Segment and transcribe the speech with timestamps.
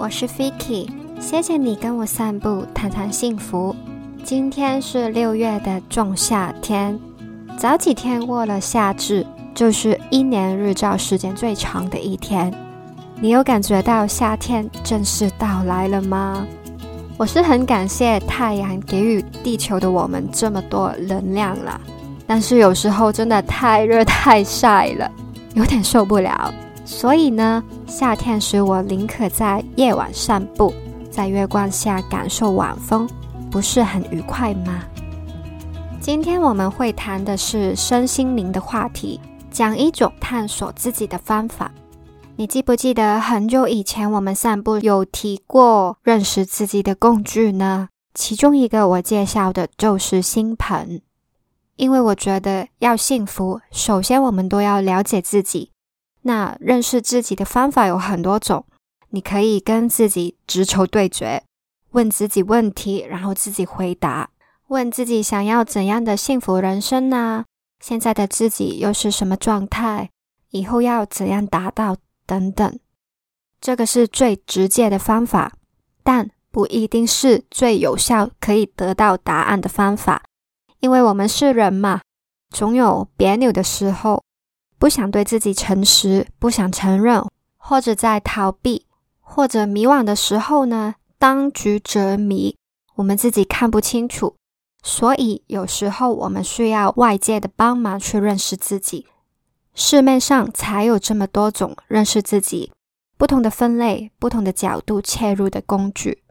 [0.00, 0.88] 我是 Vicky，
[1.20, 3.76] 谢谢你跟我散步，谈谈幸福。
[4.24, 6.98] 今天是六月的仲夏天，
[7.58, 12.50] 早几天过了夏至，就是一年日照时间最长的一天。
[13.20, 16.46] 你有感觉到夏天正式到来了吗？
[17.18, 21.78] 我是很感谢太阳给予地球的我们这么多能量了，
[22.26, 25.12] 但是有时候真的太热太晒了，
[25.52, 26.50] 有点受不了。
[26.90, 30.74] 所以呢，夏天时我宁可在夜晚散步，
[31.08, 33.08] 在月光下感受晚风，
[33.48, 34.82] 不是很愉快吗？
[36.00, 39.20] 今天我们会谈的是身心灵的话题，
[39.52, 41.70] 讲一种探索自己的方法。
[42.34, 47.88] 你记不记得很久以前我们散步有提过认识自己的工具呢？
[48.14, 51.00] 其中一个我介绍的就是星盆，
[51.76, 55.70] 因为我觉得要幸福，首先我们都要了解自己。
[56.22, 58.64] 那认识自己的方法有很多种，
[59.08, 61.42] 你可以跟自己直球对决，
[61.92, 64.30] 问自己问题，然后自己回答，
[64.68, 67.44] 问自己想要怎样的幸福人生呢？
[67.80, 70.10] 现在的自己又是什么状态？
[70.50, 71.96] 以后要怎样达到？
[72.26, 72.78] 等等，
[73.60, 75.54] 这个是最直接的方法，
[76.04, 80.22] 但不一定是最有效可以得到答案的方法，
[80.78, 82.02] 因为我们是人嘛，
[82.50, 84.22] 总有别扭的时候。
[84.80, 87.22] 不想对自己诚实，不想承认，
[87.58, 88.86] 或者在逃避，
[89.20, 90.94] 或者迷惘的时候呢？
[91.18, 92.56] 当局者迷，
[92.94, 94.36] 我们自己看不清楚，
[94.82, 99.06] 所以有时候我们需要外界的帮忙去认识自己。
[99.74, 102.72] 市面上才有这么多种认识自己
[103.18, 106.22] 不同的分类、不同的角度切入的工具。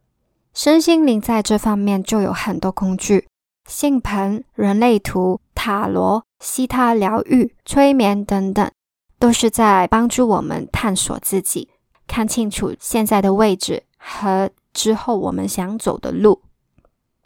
[0.55, 3.27] 身心灵在这方面就有很多工具。
[3.67, 8.71] 性盆、人类图、塔罗、西塔疗愈、催眠等等，
[9.17, 11.69] 都是在帮助我们探索自己，
[12.07, 16.41] 看清楚现在的位置和之后我们想走的路。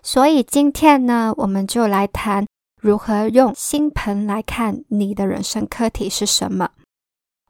[0.02, 2.46] 所以今天呢，我们就来谈
[2.82, 6.70] 如何用星盆来看你的人生课题是什么。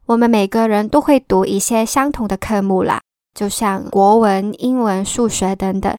[0.05, 3.01] 我们每个人都会读一些相同的科目啦，
[3.33, 5.95] 就像国文、英文、数学等等。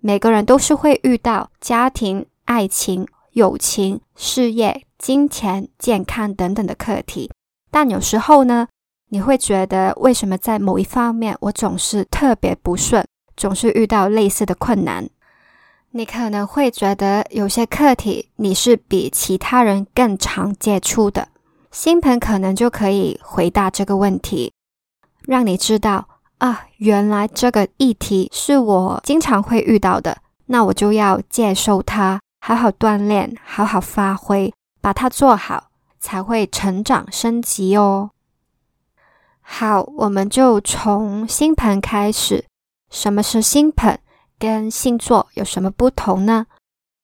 [0.00, 7.30] 每个人都是会遇到家庭、爱情、友情、事业、金钱、健康等等的课题，
[7.70, 8.68] 但有时候呢，
[9.10, 15.08] 你会觉得为什么在某一方面我总是特别不顺，总是遇到类似的困难？
[15.90, 21.28] 你可能会觉得有些课题你是比其他人更常接触的，
[21.70, 24.52] 星盆可能就可以回答这个问题，
[25.26, 26.08] 让你知道。
[26.38, 34.52] 啊，原来这个议题是我经常会遇到的，那我就要接受它，好好锻炼，好好发挥，
[34.86, 38.10] 把它做好，才会成长升级哦。
[39.40, 42.44] 好，我们就从星盘开始。
[42.88, 43.98] 什么是星盘？
[44.38, 46.46] 跟星座有什么不同呢？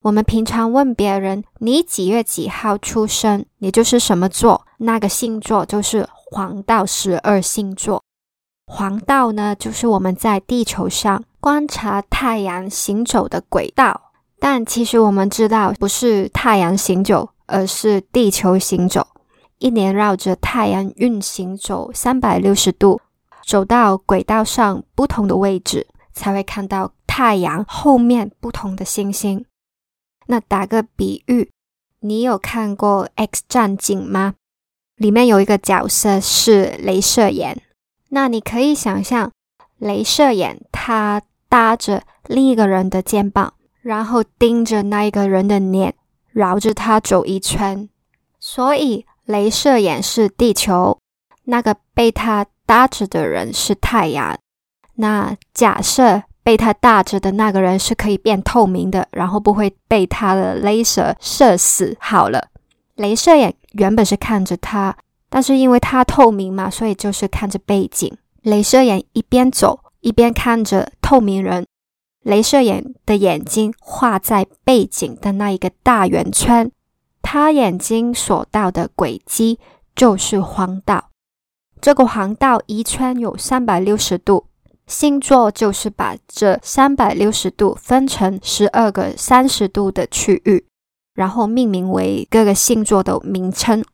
[0.03, 8.01] 我们平常问别人你几月几号出生，你就是什么座，那个星座就是黄道十二星座。
[8.69, 19.07] 黄道呢，就是我们在地球上观察太阳行走的轨道，但其实我们知道，不是太阳行走，而是地球行走。
[19.59, 23.01] 一年绕着太阳运行走三百六十度，
[23.47, 29.45] 走到轨道上不同的位置，才会看到太阳后面不同的星星。
[30.27, 31.51] 那打个比喻，
[32.01, 34.35] 你有看过《X 战警》吗？
[34.97, 37.61] 里面有一个角色是镭射眼。
[38.09, 39.31] 那你可以想象，
[39.79, 45.95] 镭射眼他搭着另一个人的肩膀，然后盯着那一个人的脸，
[46.33, 47.89] 绕着它走一圈。
[48.41, 50.99] 所以，镭射眼是地球，
[51.45, 54.39] 那个被它搭着的人是太阳。
[54.97, 61.97] 那假设被它搭着的那个人是可以变透明的，然后不会被它的镭射射死。
[62.01, 62.49] 好了，
[62.97, 64.97] 镭射眼原本是看着他。
[65.31, 68.15] 但是因为它透明嘛，所以就是看着背景。
[68.43, 71.65] 镭射眼一边走一边看着透明人，
[72.25, 76.71] 镭射眼的眼睛画在背景的那一个大圆圈，
[77.21, 79.59] 他眼睛所到的轨迹
[79.95, 81.11] 就是黄道。
[81.81, 84.47] 这个黄道一圈有三百六十度，
[84.87, 90.65] 星座就是把这三百六十度分成十二个三十度的区域，
[91.15, 93.85] 然后命名为各个星座的名称。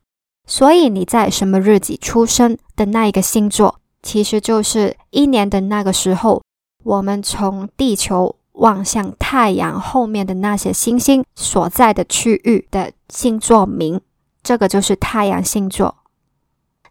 [0.47, 6.43] 所以你在什么日子出生的那一个星座，其实就是一年的那个时候，
[6.89, 14.01] 我们从地球望向太阳后面的那些星星所在的区域的星座名，
[14.43, 15.97] 这个就是太阳星座。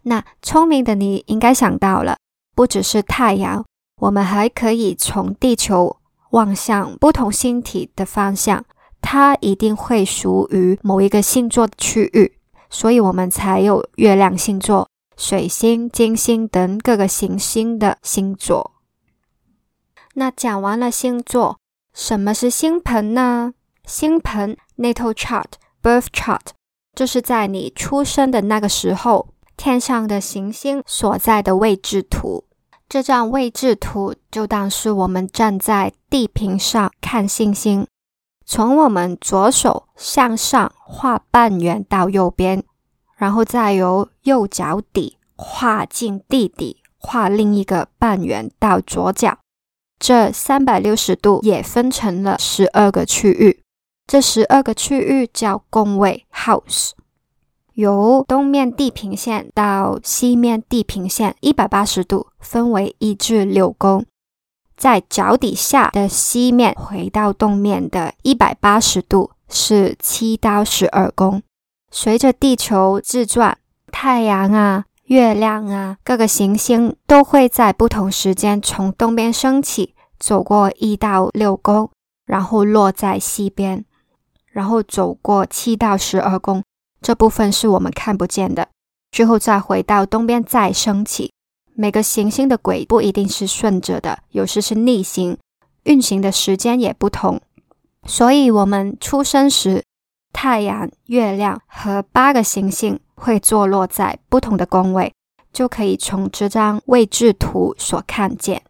[0.02, 2.16] 那聪明的你应该想到了，
[2.54, 3.64] 不只是太阳，
[4.00, 5.96] 我们还可以从地球
[6.30, 8.64] 望向不同星体的方向，
[9.00, 12.38] 它一定会属于某一个星座的区域，
[12.70, 18.77] 所以我们才有月亮星座、水星、金星等各个行星的星座。
[20.18, 21.60] 那讲完了星座，
[21.94, 23.54] 什么是星盆呢？
[23.84, 25.44] 星盆 （natal chart,
[25.80, 26.40] birth chart）
[26.92, 32.44] 就是在你出生的那个时候，天上的行星所在的位置图。
[32.88, 37.86] 这张位置图就当是我们站在地平上看星星，
[38.44, 42.64] 从我们左手向上画半圆到右边，
[43.16, 49.38] 然后再由右脚底画进地底，画另一个半圆到左脚。
[49.98, 53.62] 这三百六十度也分成了十二个区域，
[54.06, 56.92] 这十二个区域叫宫位 （house）。
[57.74, 64.04] 由东面地平线到西面地平线一百八十度，分为一至六宫。
[64.76, 71.42] 在脚底下的西面回到东面的一百八十度是七到十二宫。
[71.90, 73.58] 随着地球自转，
[73.90, 81.90] 太阳啊、月亮啊、各个行星都会在不同时间从东边升起，走过一到六宫，
[82.26, 83.86] 然后落在西边，
[84.52, 86.62] 然后走过七到十二宫。
[87.00, 88.68] 这部分是我们看不见的，
[89.10, 91.32] 最后再回到东边再升起。
[91.74, 95.38] 每个行星的轨不一定是顺着的，有时是逆行，
[95.84, 97.40] 运行的时间也不同。
[98.04, 99.82] 所以，我们出生时，
[100.34, 105.12] 太阳、月亮和八个行星会坐落在不同的宫位，
[105.52, 108.62] 就可以从这张位置图所看见。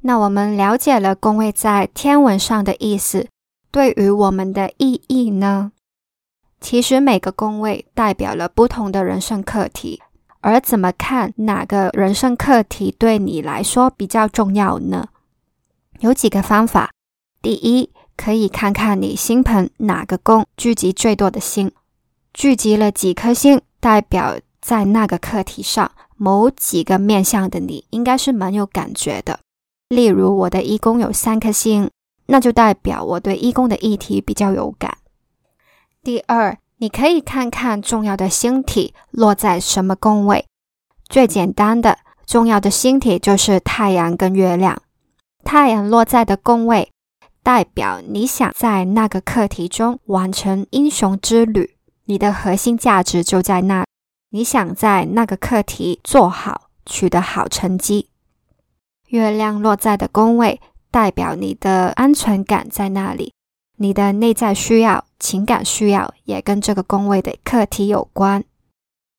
[0.00, 3.28] 那我们了解了宫位在天文上的意思，
[3.70, 5.72] 对于我们的意义呢？
[6.60, 10.02] 其实每个宫位代表了不同的人生课题，
[10.40, 15.08] 而怎么看哪个人生课题对你来说比较重要呢？
[16.00, 16.90] 有几个方法。
[17.40, 21.72] 第一，可以看看你星盆哪个宫聚集最多的星，
[22.34, 29.38] 聚集了几颗星，代表在那个课题上某几个面向的你应该是蛮有感觉的。
[29.88, 31.88] 例如，我的一宫有三颗星，
[32.26, 34.98] 那就代表我对一宫的议题比较有感。
[36.02, 40.44] 第二，你可以看看重要的星体落在什么宫位。
[41.08, 44.82] 最简单的重要的星体就是太阳跟月亮。
[45.44, 46.90] 太阳落在的宫位，
[47.44, 53.84] 代表你想在那个课题中完成英雄之旅，你的核心价值就在那。
[54.30, 58.08] 你想在那个课题做好，取得好成绩。
[59.08, 60.60] 月亮落在的宫位，
[60.90, 63.32] 代表你的安全感在那里。
[63.76, 68.44] 你的内在需要、情感需要也跟这个宫位的课题有关。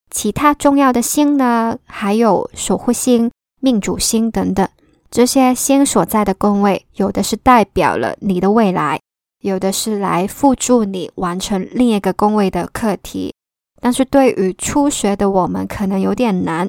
[0.10, 4.68] 其他重要的星呢，还有守护星、命主星等等。
[5.10, 9.00] 这些星所在的宫位，有的是代表了你的未来，
[9.46, 13.34] 有的是来辅助你完成另一个宫位的课题。
[13.80, 16.68] 但是对于初学的我们，可能有点难。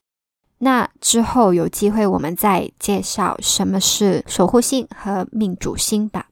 [0.58, 6.26] 那之后有机会，我们再介绍什么是守护星和命主星吧。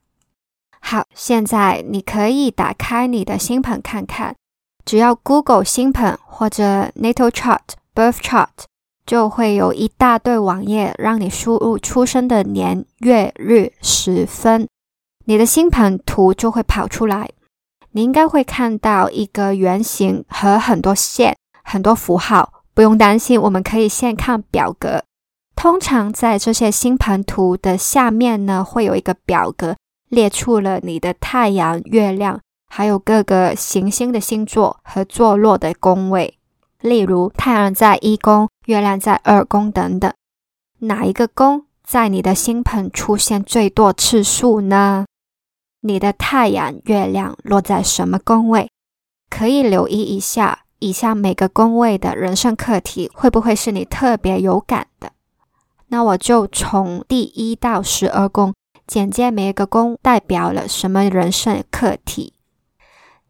[0.81, 4.37] 好，现在你可以打开你的星盘看看，
[4.85, 7.61] 只要 Google 星盘或者 Natal Chart、
[7.95, 8.49] Birth Chart，
[9.07, 14.69] 就会有一大堆网页让你输入出生的年月日时分，
[15.25, 17.31] 你的星盘图就会跑出来。
[17.93, 22.53] 你应该会看到一个圆形和很多线、很多符号。
[22.75, 25.05] 不用担心，我们可以先看表格。
[25.55, 29.77] 通常在这些星盘图的下面呢，会有一个表格。
[30.09, 36.39] 列出了你的太阳、月亮，还有各个行星的星座和坐落的宫位。
[36.81, 40.13] 例如，太阳在一宫，月亮在二宫等等。
[40.81, 45.07] 哪一个宫在你的星盆出现最多次数呢？
[45.87, 48.71] 你的太阳、月亮落在什么宫位？
[49.29, 55.13] 可以留意一下以下每个宫位的人生课题，会不会是你特别有感的？
[55.89, 58.55] 那我就从第一到十二宫。
[58.87, 62.33] 简介每一个宫代表了什么人生课题？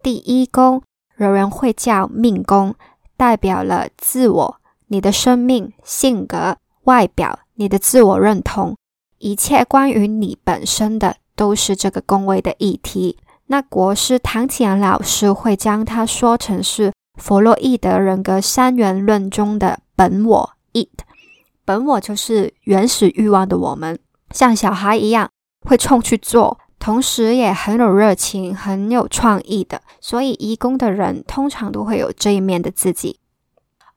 [0.00, 0.80] 第一宫
[1.18, 2.76] 有人会叫命宫，
[3.16, 8.76] 代表了自我、你的生命、性格、外表、你的自我认同，
[9.18, 13.18] 一切关于你本身的都是这个宫位的议题。
[13.46, 21.02] 那国师唐启阳老师会将它说成是弗洛伊德人格三元论中的本我 （it）。
[21.64, 23.98] 本我就是原始欲望的我们，
[24.30, 25.30] 像小孩一样。
[25.66, 33.18] 会冲去做，同时也很有热情、很有创意的，所以一宫的人通常都会有这一面的自己。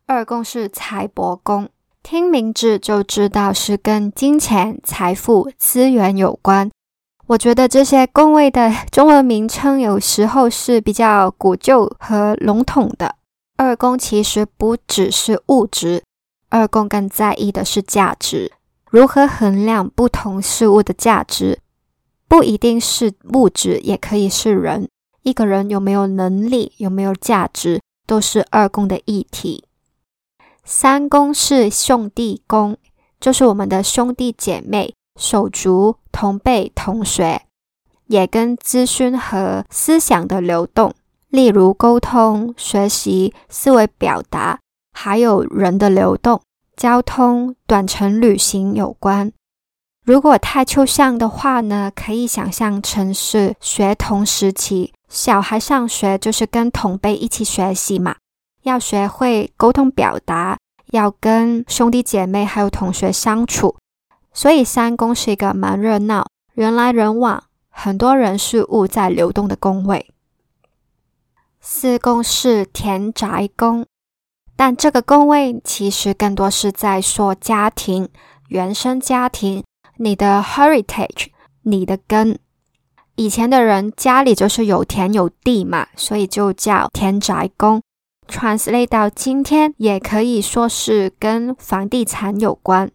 [0.06, 1.68] 二宫是财帛宫，
[2.02, 6.72] 听名字就知道是跟金钱、财富、资源有关。
[7.28, 13.16] 我觉得这些宫位的中文名称有时候是比较古旧和笼统的。
[13.58, 16.04] 二宫其实不只是物质，
[16.48, 18.54] 二宫更在意的是价值，
[18.90, 21.60] 如何衡量不同事物的价值，
[22.30, 24.88] 不一定是物质，也可以是人。
[25.24, 29.66] 一个人有没有能力，有没有价值，都是二宫的议题。
[30.64, 32.78] 三宫是兄弟宫，
[33.20, 37.42] 就是我们的兄弟姐妹、手足、同辈、同学，
[38.06, 40.94] 也跟资讯和思想的流动，
[41.30, 44.60] 例如沟通、学习、思维表达，
[44.94, 46.40] 还有人的流动、
[46.78, 49.34] 交通、短程旅行有关。
[50.06, 58.16] 如果太抽象的话呢，可以想象成是学童时期，小孩上学就是跟同辈一起学习嘛。
[58.64, 60.58] 要学会沟通表达，
[60.92, 63.76] 要跟兄弟姐妹还有同学相处，
[64.38, 70.12] 所以三宫是一个蛮热闹、人来人往、很多人事物在流动的宫位。
[71.60, 73.88] 四宫是田宅宫，
[74.56, 78.10] 但这个宫位其实更多是在说家庭、
[78.50, 79.64] 原生家庭、
[79.96, 81.30] 你的 heritage、
[81.64, 82.38] 你的根。
[83.16, 87.82] 以前的人家里就是有田有地嘛，所以就叫田宅宫。
[88.28, 92.92] translate 到今天，也可以说是跟房地产有关。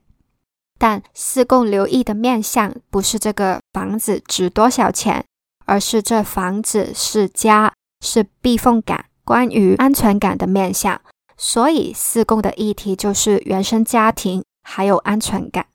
[0.82, 5.24] 但四宫留意的面向不是这个房子值多少钱，
[5.64, 7.72] 而是这房子是家，
[8.04, 11.00] 是避风港，关于安全感的面向。
[11.36, 15.66] 所以四宫的议题就是原生家庭还有安全感。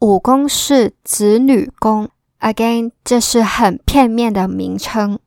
[0.00, 2.10] 五宫是子女宫
[2.40, 5.18] ，again 这是很片面的名称。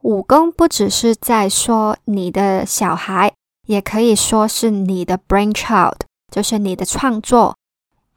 [0.00, 3.32] 五宫不只是在说你的小孩，
[3.68, 5.98] 也可以说是你的 brain child，
[6.28, 7.54] 就是你的创作，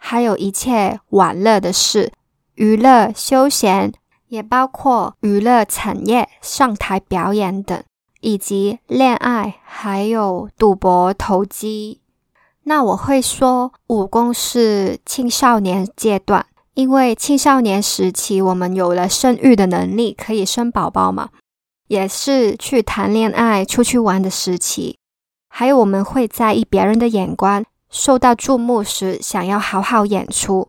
[0.05, 2.11] 还有一切玩乐的事、
[2.55, 3.93] 娱乐休闲，
[4.27, 7.81] 也包括娱乐产业、上台表演等，
[8.19, 12.01] 以及恋爱，还有赌博投机。
[12.63, 21.29] 那我会说武功是青少年阶段，因为青少年时期我们有了生育的能力，可以生宝宝嘛。
[21.87, 24.97] 也是去谈恋爱、出去玩的时期，
[25.47, 27.63] 还有我们会在意别人的眼光，
[27.93, 30.67] 受到注目时想要好好演出，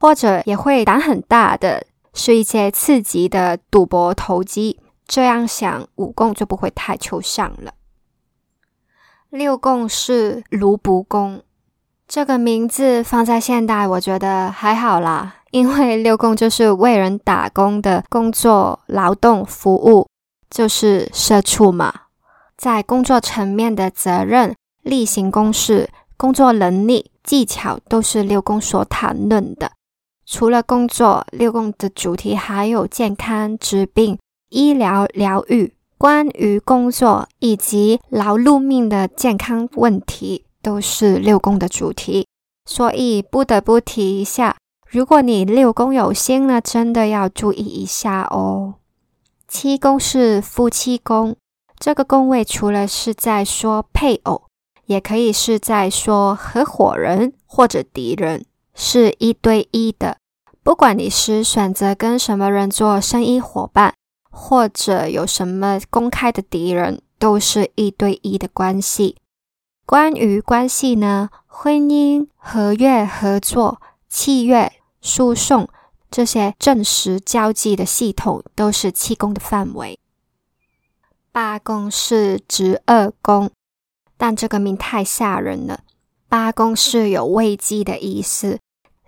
[0.00, 4.80] 或者也会胆很大的是一些刺激的赌博投机。
[5.06, 7.72] 这样想，五宫就不会太抽象了。
[9.30, 11.42] 六宫是卢卜宫，
[12.08, 20.06] 这个名字放在现代，我觉得还好啦，因为六宫就是为人打工的工作、劳动、服务。
[20.50, 21.92] 就是社畜嘛，
[22.56, 29.72] 在工作层面的责任、例行公事、工作能力、技巧都是六宫所谈论的。
[30.26, 34.18] 除了工作，六宫的主题还有健康、疾病、
[34.50, 35.74] 医疗、疗愈。
[35.96, 42.26] 关于工作以及劳碌命的健康问题，都是六宫的主题。
[42.66, 44.56] 所以不得不提一下，
[44.88, 48.74] 如果你六宫有星呢，真的要注意一下哦。
[49.46, 51.36] 七宫是夫妻宫，
[51.78, 54.42] 这个宫位除了是在说配偶，
[54.86, 60.18] 也可以是在说合伙人或者敌人，是一对一的。
[60.62, 63.94] 不管你是选择跟什么人做生意伙伴，
[64.30, 69.16] 或者有什么公开的敌人，都是一对一的关系。
[69.86, 75.68] 关于关系呢，婚姻、合约、合作、契约、诉讼。
[76.10, 79.98] 这些正式交际的系统都是七宫的范围。
[81.32, 83.50] 八宫是值二宫，
[84.24, 85.80] 但这个名太吓人了。
[86.30, 88.58] 八宫是有危机的意思，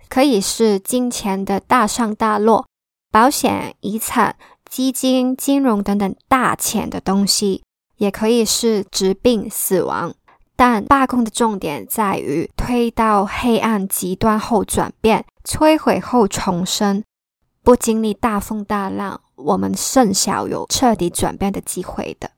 [0.07, 2.67] 可以是金钱的大上大落、
[3.11, 4.35] 保险、遗产、
[4.69, 7.63] 基金、金融等等大钱的东西，
[7.95, 10.13] 也可以是疾病、死亡。
[10.55, 15.25] 但八宫的重点在于推到黑暗极端后转变。
[15.43, 17.03] 摧毁后重生，
[17.63, 22.29] 不经历大风大浪，我们甚少有彻底转变的机会的。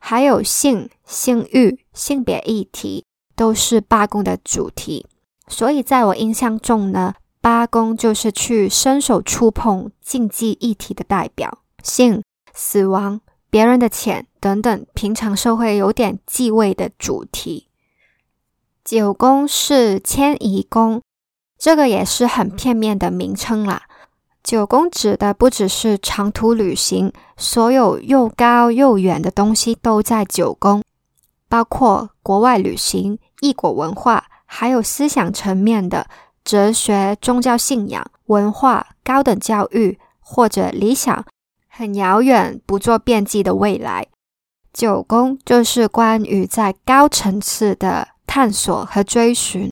[0.00, 3.04] 还有性、性欲、性别议题，
[3.36, 5.06] 都是八宫的主题。
[5.46, 17.68] 所以在我印象中呢，八宫就是去伸手触碰禁忌议题的代表，性、死亡、别人的钱等等，平常社会有点忌讳的主题。
[18.82, 21.00] 九宫是迁移宫。
[21.58, 23.82] 这个也是很片面的名称啦。
[24.42, 30.82] 九宫指的不只是长途旅行，所有又高又远的东西都在九宫，
[31.48, 36.06] 包括国外旅行、异国文化，还有思想层面的
[36.42, 41.24] 哲学、宗教信仰、文化、高等教育或者理想，
[41.68, 44.06] 很遥远、不做辩记的未来。
[44.72, 49.70] 九宫就是关于在高层次的探索和追寻，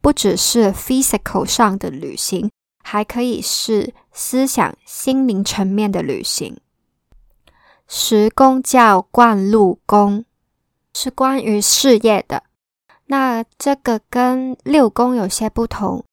[0.00, 2.50] 不只是 physical 上的旅行，
[2.82, 6.58] 还可以是思想、心灵层面的旅行。
[7.88, 10.26] 十宫叫冠禄宫，
[10.92, 12.42] 是关于事业的。
[13.06, 16.04] 那这个跟六宫有些不同，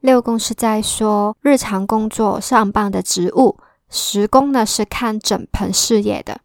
[0.00, 3.58] 六宫是在说日常工作上班的职务，
[3.90, 6.40] 十宫呢是看整盆事业的，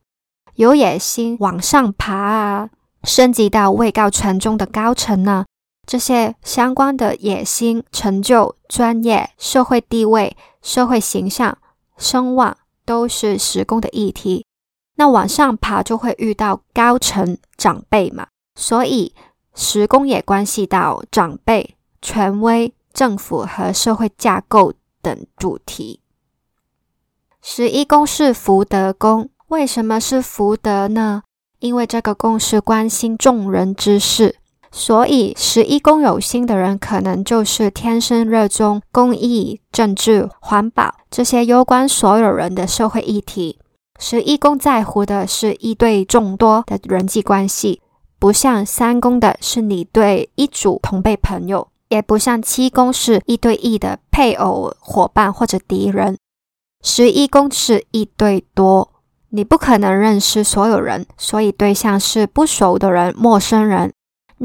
[0.55, 2.69] 有野心往上爬啊，
[3.05, 5.45] 升级到位高权重的高层呢，
[5.85, 11.57] 这些相关的野心、成就、专业、社会地位、社会形象、
[11.97, 14.45] 声望，都是十宫的议题。
[14.95, 19.13] 那往上爬就会遇到高层长辈嘛，所以
[19.53, 26.01] 十宫也关系到长辈、权威、政府和社会架构等主题。
[27.41, 31.23] 十一宫是福德宫，为什么是福德呢？
[31.59, 34.37] 因为这个宫是关心众人之事，
[34.77, 43.57] 所以十一宫有心的人，可能就是天生热衷公益、政治、环保这些攸关所有人的社会议题。
[43.97, 47.79] 十一宫在乎的是一对众多的人际关系，
[48.19, 56.17] 不像三宫的是你对一组同辈朋友，也不像七宫是一对一的配偶、伙伴或者敌人。
[56.83, 58.91] 十一宫是一对多，
[59.29, 63.93] 你不可能认识所有人，所以对象是不熟的人、陌生人。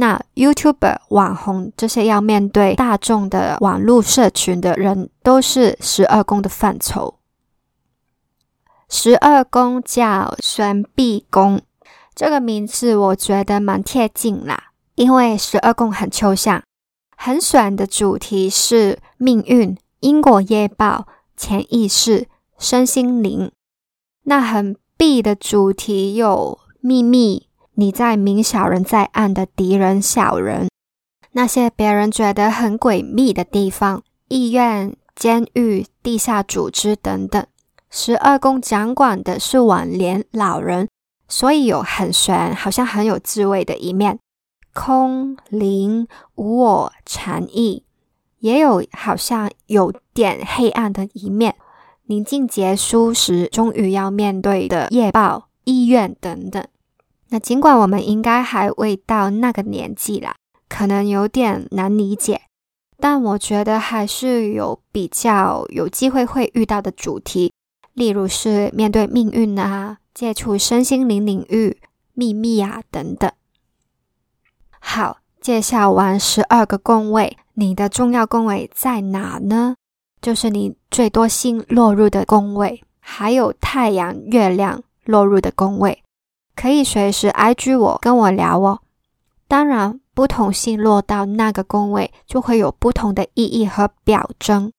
[0.01, 7.17] 那 YouTuber、网红这些要面对大众的网络社群的人，都是十二宫的范畴。
[8.89, 11.61] 十二宫叫玄璧宫，
[12.15, 16.63] 这个名字我觉得蛮贴近啦，因为十二宫很抽象。
[17.15, 22.27] 很选的主题是命运、因果业报、潜意识、
[22.59, 23.53] 身心灵。
[24.23, 27.50] 那很璧的主题有秘密，
[27.81, 30.69] 你在明小人在暗的敌人小人，
[31.33, 37.43] 那些别人觉得很诡秘的地方，医院、监狱、地下组织等等。
[37.89, 40.91] 十二宫掌管的是晚年老人，
[41.27, 44.19] 所以有很玄，好像很有智慧的一面，
[44.75, 47.85] 空灵无我禅意，
[48.41, 51.57] 也有好像有点黑暗的一面。
[52.09, 56.63] 宁静结束时，终于要面对的夜报、医院等等。
[57.31, 60.35] 那尽管我们应该还未到那个年纪啦，
[60.69, 62.43] 可能有点难理解，
[62.99, 67.53] 但我觉得还是有比较有机会会遇到的主题。
[67.95, 71.81] 例如是面对命运啊，接触身心灵领域、
[72.15, 73.31] 秘密啊等等。
[74.79, 79.75] 好，介绍完十二个宫位，你的重要宫位在哪呢？
[80.23, 86.03] 就是你最多星落入的宫位，还有太阳、月亮落入的宫位，
[86.61, 88.81] 可以随时 IG 我跟我聊哦。
[89.49, 94.71] 当然，不同星落到那个宫位，就会有不同的意义和表征。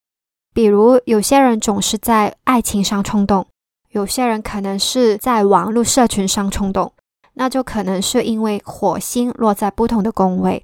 [0.53, 3.47] 比如，有些人总是在爱情上冲动，
[3.89, 6.93] 有些人可能是在网络社群上冲动，
[7.33, 10.63] 那就可能是因为火星落在不同的宫位。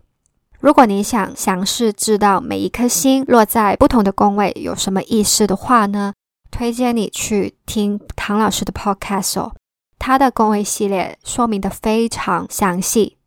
[0.60, 6.14] 如果你想详细知道每一颗星落在不同的宫位有什么意思的话呢，
[6.52, 9.54] 推荐你去听唐老师的 podcast 哦，
[10.00, 13.18] 他的宫位系列说明的非常详细。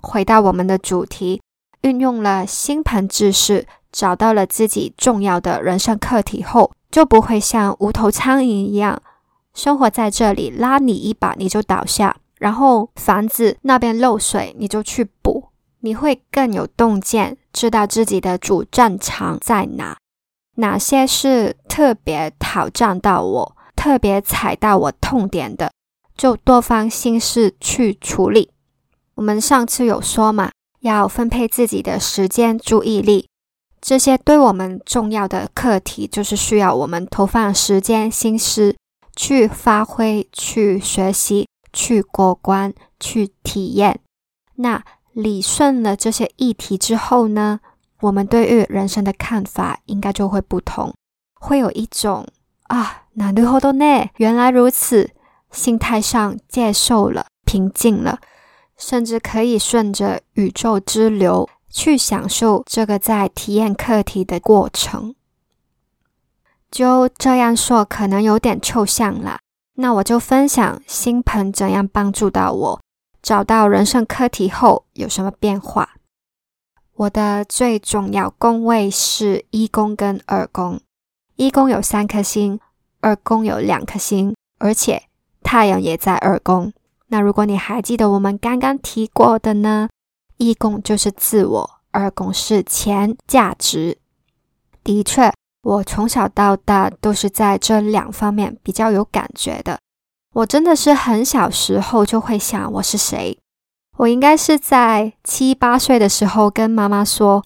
[0.00, 1.40] 回到我们的主题，
[1.82, 3.66] 运用了星盘知识。
[3.96, 9.00] 找到了自己重要的人生课题后，就不会像无头苍蝇一样
[9.54, 19.96] 生活在这里，拉你一把你就倒下，然后房子那边漏水你就去补，你会更有洞见，知道自己的主战场在哪，
[20.56, 25.70] 哪些是特别挑战到我，特别踩到我痛点的，
[26.17, 28.51] 就多方心思去处理。
[29.15, 33.27] 我们上次有说嘛，要分配自己的时间、注意力。
[33.81, 38.75] 这些对我们重要的课题，就是需要我们投放时间、心思
[39.15, 43.99] 去发挥、去学习、去过关、去体验。
[44.55, 44.83] 那
[45.13, 47.61] 理顺了这些议题之后呢，
[48.01, 50.93] 我们对于人生的看法应该就会不同，
[51.39, 52.27] 会有一种
[52.63, 55.11] 啊，那るほどね，原来如此，
[55.54, 58.18] 心态上接受了、平静了，
[58.76, 61.48] 甚至可以顺着宇宙之流。
[61.76, 65.16] 去享受这个在体验课题的过程，
[66.70, 69.40] 就这样说可能有点抽象了。
[69.74, 72.80] 那我就分享星盆怎样帮助到我
[73.20, 75.96] 找到人生课题后有什么变化。
[76.94, 80.80] 我的最重要宫位是一宫跟二宫。
[81.34, 82.60] 一宫有三颗星，
[83.00, 85.02] 二宫有两颗星，而且
[85.44, 86.72] 太阳也在二宫。
[87.08, 89.88] 那如果你还记得我们刚刚提过的呢？
[90.38, 93.98] 一宫就是自我，二宫是钱价值。
[94.82, 99.78] 的确，我从小到大都是在这两方面比较有感觉的。
[100.32, 103.38] 我真的是很小时候就会想我是谁。
[103.98, 107.44] 我应该是在七八岁的时候跟妈妈说：“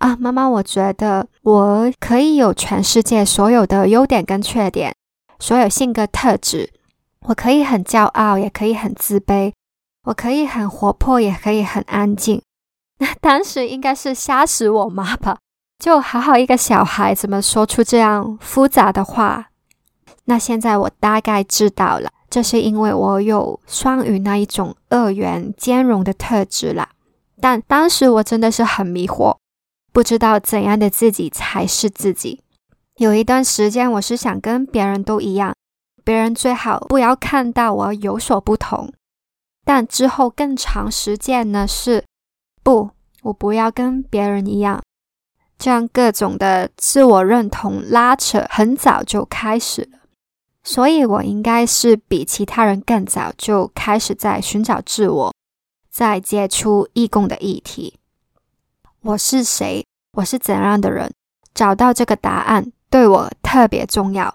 [0.00, 4.94] 啊，妈妈，我觉得我可以有全世界所有的优点跟缺点，
[5.38, 6.72] 所有性格特质。
[7.26, 9.52] 我可以很骄傲，也可以很自卑；
[10.04, 12.42] 我可以很活泼，也可以很安静。
[12.98, 15.38] ”那当时应该是吓死我妈吧？
[15.78, 19.50] 就好好一个小孩，怎么说出这样复杂的话？
[20.24, 22.10] 那现在我大概知道了。
[22.28, 26.90] 这是因为我有双鱼那一种二元兼容的特质啦，
[27.40, 29.36] 但当时我真的是很迷惑，
[29.92, 32.40] 不知道怎样的自己才是自己。
[32.98, 35.52] 有一段时间，我是想跟别人都一样，
[36.04, 38.92] 别人最好不要看到我有所不同。
[39.64, 42.04] 但之后更长时间呢，是
[42.62, 42.90] 不，
[43.22, 44.82] 我不要跟别人一样，
[45.58, 49.98] 这样各种的自我认同拉扯很早就开始了。
[50.62, 55.34] 所以，我应该是比其他人更早就开始在寻找自我，
[55.90, 57.98] 在接触义工的议题。
[59.02, 59.84] 我是谁？
[60.18, 61.10] 我是怎样的人？
[61.54, 64.34] 找到这个答案对我特别重要。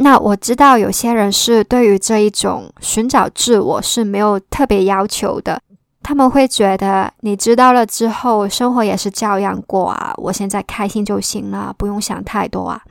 [0.00, 5.60] 那我知道有些人是对于这一种寻找自我是没有特别要求的，
[6.02, 12.82] 他们会觉得你知道了之后，生活也是照样过啊，我现在开心就行了，不用想太多啊。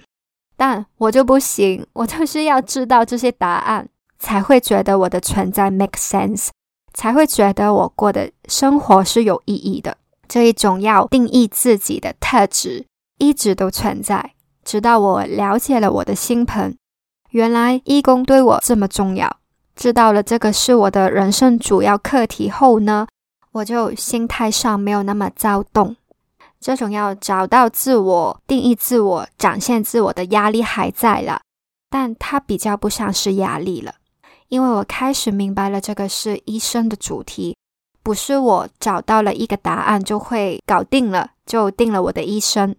[0.57, 3.87] 但我就不行，我就是要知道这些答案，
[4.19, 6.49] 才会觉得我的存在 make sense，
[6.93, 9.95] 才会觉得我过的生活是有意义的。
[10.27, 12.85] 这一种要定义自己的特质，
[13.17, 14.33] 一直都存在，
[14.65, 16.75] 直到我了解了我的星盆，
[17.37, 19.37] 原来义工对我这么重要，
[19.75, 23.05] 知道了这个是我的人生主要课题后呢，
[23.51, 25.95] 我就心态上没有那么躁动。
[26.59, 31.41] 这种要找到自我、定义自我、展现自我的压力还在了，
[31.91, 33.93] 但它比较不像是压力了，
[34.47, 37.55] 因为我开始明白了这个是医生的主题，
[38.01, 42.75] 不是我找到了一个答案就会搞定了，就定了我的一生。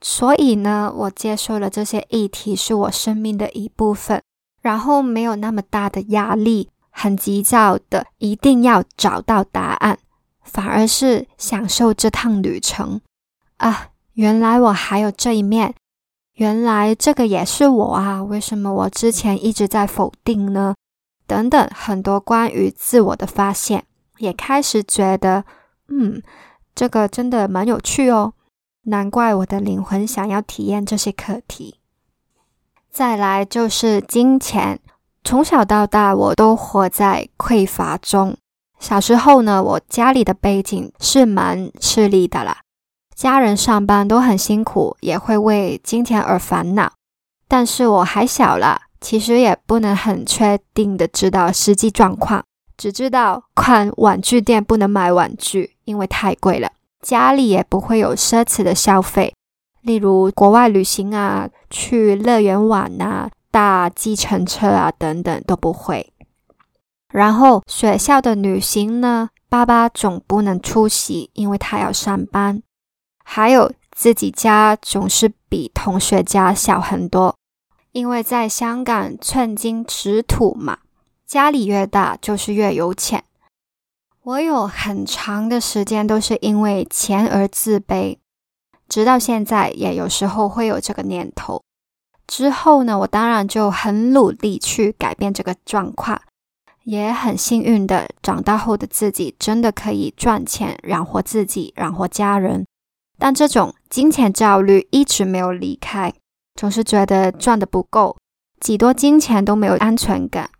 [0.00, 4.22] 所以呢，我接受了这些议题是我生命的一部分，
[4.62, 9.98] 然后没有那么大的压力，很急躁的一定要找到答案。
[10.42, 13.00] 反而是享受这趟旅程
[13.58, 13.90] 啊！
[14.14, 15.74] 原来我还有这一面，
[16.34, 18.24] 原来这个也是我啊！
[18.24, 20.74] 为什么我之前一直在否定呢？
[21.26, 23.84] 等等，很多关于自我的发现，
[24.18, 25.44] 也开始觉得，
[25.88, 26.20] 嗯，
[26.74, 28.32] 这个真的蛮有趣哦。
[28.84, 31.76] 难怪我的灵魂想要体验这些课题。
[32.90, 34.80] 再来就是金钱，
[35.22, 38.36] 从小到大我都活在匮乏中。
[38.78, 42.62] 小时候呢，我家里的背景是蛮吃力的啦，
[43.14, 46.92] 家人上班都很辛苦，也会为金钱而烦恼。
[47.46, 52.42] 但是我还小了，其实也不能很确定的知道实际状况，
[52.76, 56.72] 只知道看玩具店不能买玩具，因为太贵了。
[57.00, 59.34] 家里也不会有奢侈的消费，
[59.82, 66.12] 例如国外旅行啊、去乐园玩啊、搭计程车啊等等都不会。
[67.12, 72.62] 然后学校的旅行呢，爸爸总不能出席，因为他要上班。
[73.24, 77.34] 还有自己家总是比同学家小很多，
[77.92, 80.78] 因为在香港寸金尺土嘛，
[81.26, 83.24] 家里越大就是越有钱。
[84.30, 88.16] 我有很长的时间都是因为钱而自卑，
[88.88, 91.60] 直到现在也有时候会有这个念头。
[92.28, 96.20] 之后呢，我当然就很努力去改变这个状况。
[96.84, 102.64] 也很幸运的，长大后的自己真的可以赚钱养活自己，养活家人。
[103.18, 106.12] 但这种金钱焦虑一直没有离开，
[106.54, 108.16] 总是觉得赚的不够，
[108.60, 110.50] 几多金钱都没有安全感。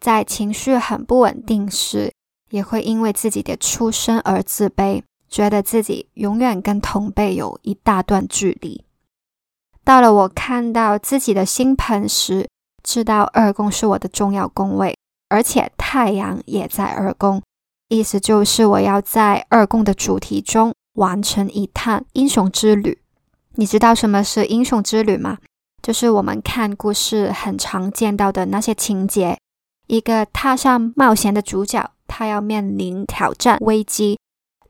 [0.00, 2.12] 在情绪很不稳定时，
[2.50, 8.84] 也会因为自己的出身而自卑，觉得自己永远跟同辈有一大段距离。
[9.84, 12.48] 到了我看到自己的星盘时，
[12.82, 14.96] 知道二宫是我的重要宫位。
[15.28, 17.42] 而且太阳也在二宫，
[17.88, 23.00] 意思就是我要在二宫的主题中完成一趟英雄之旅。
[23.56, 25.38] 你知道什么是英雄之旅吗？
[25.82, 29.36] 就是我们看故事很常见到的那些情节：
[29.88, 34.18] 一个踏上冒险的主角，他要面临挑战、危机，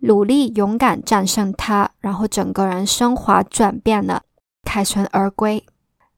[0.00, 4.22] 努力勇敢战胜它，然后整个人升华转变了，
[4.64, 5.64] 凯旋而归。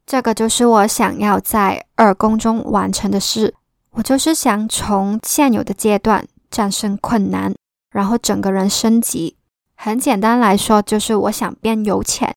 [0.06, 3.54] 这个就是我想要在二宫中完成的事。
[3.92, 7.54] 我就是想从现有的阶段战胜困难，
[7.90, 9.36] 然后整个人升级。
[9.74, 12.34] 很简单来说，就是我想变有钱。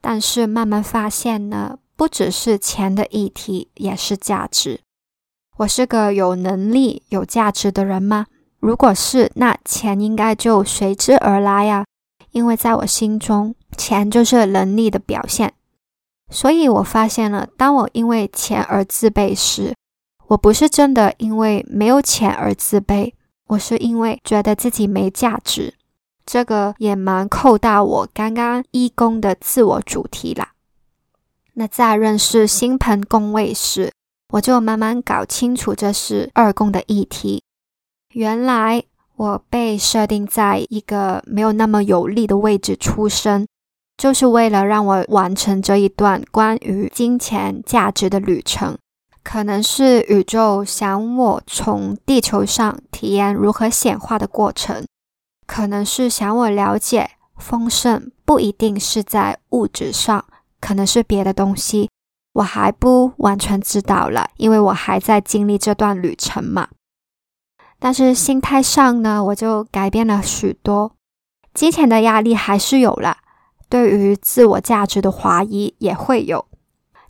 [0.00, 4.80] 但是慢慢发现呢，不只是钱的议题，也是价值。
[5.60, 8.26] 我是个有能力、有价值的人吗？
[8.60, 11.84] 如果是，那钱应该就随之而来呀。
[12.30, 15.52] 因为在我心中，钱就是能力的表现。
[16.30, 19.74] 所以我发现了，当我因为钱而自卑时，
[20.28, 23.12] 我不是真的因为没有钱而自卑，
[23.48, 25.74] 我是因为觉得自己没价值。
[26.24, 30.52] 这个也蛮扣到我刚刚一宫的自我主题啦。
[31.52, 33.92] 那在认识星盆宫位时，
[34.30, 37.42] 我就慢慢搞清楚这是二宫的议题。
[38.14, 38.82] 原来
[39.16, 43.46] 我被设定在一个没有那么有利的位置出生，
[43.96, 48.76] 就是为了让我完成这一段关于金钱价值的旅程。
[49.22, 54.86] 可能是宇宙想我从地球上体验如何显化的过程，
[55.46, 60.24] 可能是想我了解丰盛不一定是在物质上，
[60.58, 61.90] 可能是别的东西，
[62.32, 66.68] 我还不完全知道了，因为我还在经历这段旅程嘛。
[67.78, 70.92] 但是心态上呢，我就改变了许多，
[71.54, 73.18] 金钱的压力还是有了，
[73.68, 76.46] 对于自我价值的怀疑也会有。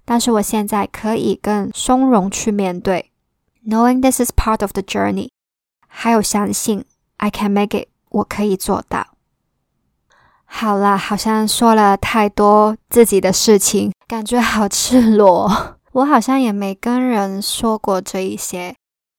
[0.05, 3.13] 但是我现在可以更从容去面对
[3.67, 5.29] ，knowing this is part of the journey，
[5.87, 6.85] 还有相信
[7.19, 9.10] I can make it，我可以做到。
[10.53, 15.79] 好了，好像说了太多自己的事情，感觉好赤裸。
[15.93, 18.75] 我好像也没跟人说过这一些，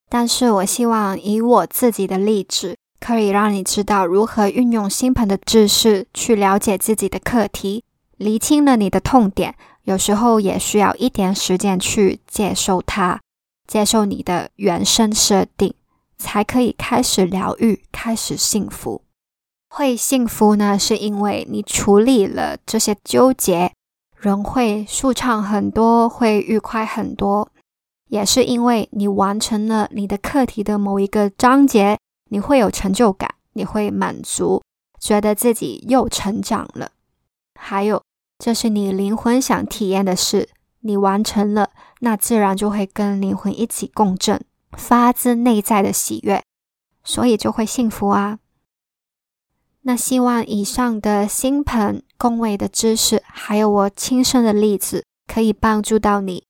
[0.09, 7.83] 但是我希望以我自己的例子，可以让你知道如何运用星盆的知识去了解自己的课题，
[8.17, 9.55] 厘清了你的痛点。
[9.83, 13.19] 有时候也需要一点时间去接受它，
[13.65, 15.73] 接受你的原生设定，
[16.19, 19.01] 才可以开始疗愈，开始幸福。
[19.73, 23.71] 会幸福呢，是因为你处理了这些纠结，
[24.17, 27.49] 人会舒畅很多，会愉快很多。
[28.09, 31.97] 也是因为你完成了你的课题的某一个章节，
[32.29, 34.61] 你会有成就感，你会满足，
[34.99, 36.91] 觉得自己又成长了。
[37.55, 38.01] 还有。
[38.43, 46.43] 这是你灵魂想体验的事，你完成了，那自然就会跟灵魂一起共振，发自内在的喜悦，
[47.03, 48.39] 所以就会幸福啊。
[49.83, 56.43] 那希望以上的星盆宫位的知识，还有我亲身的例子，可以帮助到你。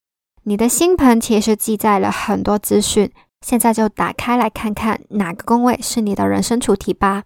[0.44, 7.24] 你的星盆其实记载了很多资讯，现在就打开来看看哪个宫位是你的人生主题吧。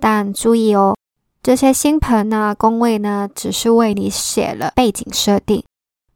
[0.00, 0.96] 但注意哦。
[1.40, 5.64] 这些星盆呢，宫位呢，只是为你写了背景设定，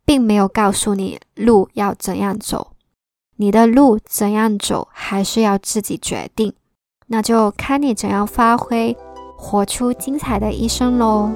[0.04, 2.72] 并没有告诉你路要怎样走。
[3.36, 6.52] 你的路怎样走，还是要自己决定。
[7.06, 8.96] 那就看你怎样发挥，
[9.42, 11.28] 活出精彩的一生喽。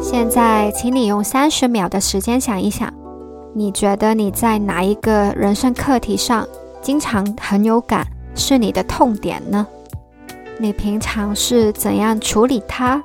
[0.00, 2.88] 现在，请你用三十秒的时间想一想，
[3.52, 6.46] 你觉得你在哪一个人生课题上
[6.80, 9.66] 经常很有感，是你的痛点呢？
[10.60, 13.02] 你平常是怎样处理它？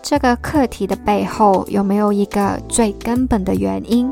[0.00, 4.10] 这个课题的背后有没有一个最根本的原因？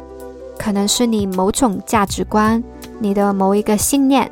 [0.58, 2.62] 可能是你某种价值观、
[2.98, 4.28] 你的某一个信念、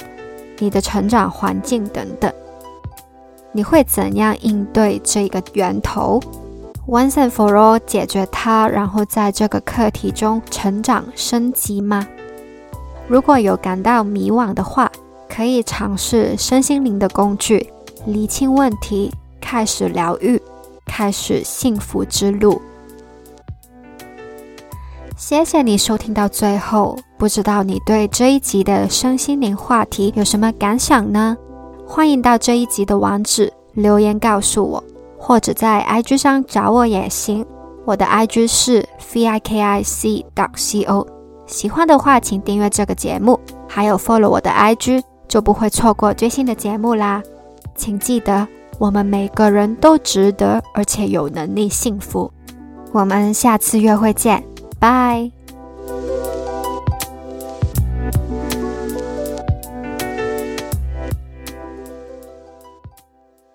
[0.58, 2.30] 你的成长环境等等。
[3.52, 6.20] 你会怎样应对这个源头
[6.86, 12.06] ？Once and for all 解决它，然后在这个课题中成长升级吗？
[13.08, 14.90] 如果有感到迷惘的话，
[15.28, 17.72] 可以尝试身心灵的工具。
[18.06, 20.40] 理清问题，开始疗愈，
[20.86, 22.62] 开始幸福之路。
[25.16, 31.36] 谢谢你收听到最后，不知道你对这一集的身心灵话题有什么感想呢？
[31.92, 34.82] 欢迎到这一集的网址留言告诉我，
[35.18, 37.44] 或者在 IG 上找我也行。
[37.84, 41.04] 我的 IG 是 v i k i c dot c o。
[41.48, 47.20] 喜欢的话，请订阅这个节目，还有 follow 我的 IG，就不会错过最新的节目啦。
[47.74, 48.46] 请记得，
[48.78, 52.32] 我们每个人都值得，而且有能力幸福。
[52.92, 54.44] 我们下次约会见，
[54.78, 55.28] 拜。